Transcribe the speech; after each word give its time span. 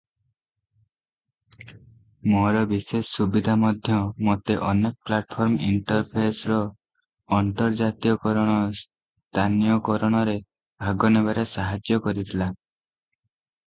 ମୋର 2.31 2.61
ବିଶେଷ 2.71 3.01
ସୁବିଧା 3.17 3.55
ମଧ୍ୟ 3.63 3.97
ମୋତେ 4.29 4.55
ଅନେକ 4.71 5.09
ପ୍ଲାଟଫର୍ମ 5.11 5.59
ଇଣ୍ଟରଫେସର 5.67 6.57
ଅନ୍ତର୍ଜାତୀୟକରଣ, 7.41 8.57
ସ୍ଥାନୀୟକରଣରେ 8.81 10.37
ଭାଗନେବାରେ 10.87 11.45
ସାହାଯ୍ୟ 11.55 12.01
କରିଥିଲା। 12.09 12.53